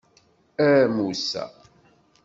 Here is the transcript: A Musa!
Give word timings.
A 0.67 0.71
Musa! 0.95 1.43